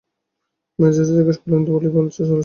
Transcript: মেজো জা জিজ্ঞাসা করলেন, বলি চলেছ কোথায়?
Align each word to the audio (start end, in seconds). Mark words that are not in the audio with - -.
মেজো 0.79 1.01
জা 1.07 1.13
জিজ্ঞাসা 1.17 1.41
করলেন, 1.41 1.61
বলি 1.67 1.87
চলেছ 1.87 2.15
কোথায়? 2.17 2.39